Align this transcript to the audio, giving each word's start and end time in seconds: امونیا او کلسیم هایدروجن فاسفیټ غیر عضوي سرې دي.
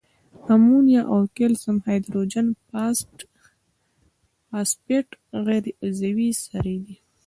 امونیا 0.53 1.01
او 1.13 1.19
کلسیم 1.37 1.77
هایدروجن 1.85 2.47
فاسفیټ 4.49 5.07
غیر 5.45 5.65
عضوي 5.85 6.29
سرې 6.45 6.77
دي. 6.85 6.95